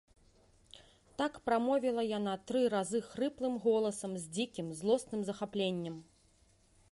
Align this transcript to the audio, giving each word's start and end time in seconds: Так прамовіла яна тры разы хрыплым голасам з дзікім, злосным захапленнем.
Так 1.19 1.33
прамовіла 1.49 2.03
яна 2.17 2.33
тры 2.51 2.61
разы 2.75 3.03
хрыплым 3.11 3.59
голасам 3.67 4.11
з 4.23 4.33
дзікім, 4.37 4.67
злосным 4.79 5.21
захапленнем. 5.31 5.95